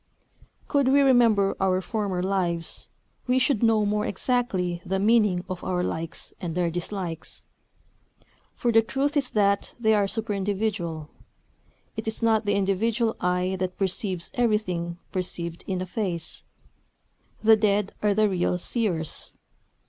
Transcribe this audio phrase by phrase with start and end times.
[0.67, 2.89] Could we remember our former lives,
[3.27, 7.45] we should know more exactly the meaning of our likes and our dislikes.
[8.55, 11.07] For the truth is that they are superindividual.
[11.95, 16.41] It is not the individual eye that perceives everything perceived in a face.
[17.43, 19.35] The dead are the real seers.